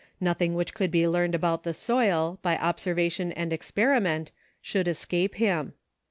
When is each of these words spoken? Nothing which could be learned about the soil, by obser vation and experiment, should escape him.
Nothing 0.19 0.55
which 0.55 0.73
could 0.73 0.89
be 0.89 1.07
learned 1.07 1.35
about 1.35 1.61
the 1.63 1.75
soil, 1.75 2.39
by 2.41 2.57
obser 2.57 2.95
vation 2.95 3.31
and 3.35 3.53
experiment, 3.53 4.31
should 4.59 4.87
escape 4.87 5.35
him. 5.35 5.73